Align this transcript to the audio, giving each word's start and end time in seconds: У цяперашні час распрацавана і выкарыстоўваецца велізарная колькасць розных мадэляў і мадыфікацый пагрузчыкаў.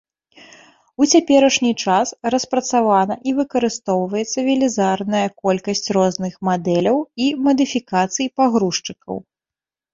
У 1.03 1.07
цяперашні 1.17 1.71
час 1.87 2.13
распрацавана 2.35 3.17
і 3.29 3.35
выкарыстоўваецца 3.41 4.39
велізарная 4.49 5.23
колькасць 5.45 5.87
розных 6.01 6.33
мадэляў 6.53 6.97
і 7.29 7.31
мадыфікацый 7.47 8.27
пагрузчыкаў. 8.41 9.15